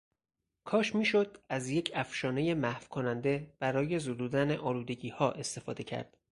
کاش 0.63 0.95
میشد 0.95 1.37
از 1.49 1.69
یک 1.69 1.91
افشانهٔ 1.95 2.53
محوکننده 2.53 3.53
برای 3.59 3.99
زدودن 3.99 4.51
آلودگیها 4.51 5.31
استفاده 5.31 5.83
کرد 5.83 6.17